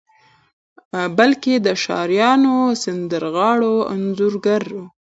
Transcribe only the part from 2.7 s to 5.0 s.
سندرغاړو، انځورګرو